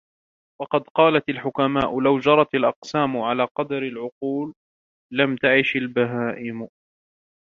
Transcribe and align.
وَقَدْ 0.61 0.81
قَالَتْ 0.95 1.29
الْحُكَمَاءُ 1.29 1.99
لَوْ 1.99 2.19
جَرَتْ 2.19 2.55
الْأَقْسَامُ 2.55 3.17
عَلَى 3.17 3.47
قَدْرِ 3.57 3.77
الْعُقُولِ 3.77 4.53
لَمْ 5.13 5.35
تَعِشْ 5.35 5.75
الْبَهَائِمُ 5.75 6.67